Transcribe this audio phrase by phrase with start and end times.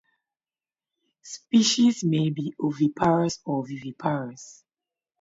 [1.21, 4.63] Species may be oviparous or viviparous.